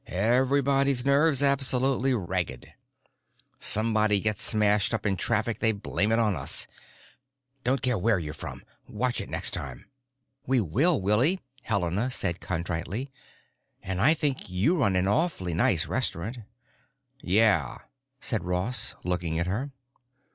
[0.07, 2.73] Everybody's nerves absolutely ragged.
[3.59, 6.65] Somebody gets smashed up in traffic, they blame it on us.
[7.63, 8.63] Don't care where you're from.
[8.87, 9.85] Watch it next time."
[10.47, 13.11] "We will, Willie," Helena said contritely.
[13.83, 16.39] "And I think you run an awfully nice restaurant."
[17.21, 17.77] "Yeah,"
[18.19, 19.69] said Ross, looking at her.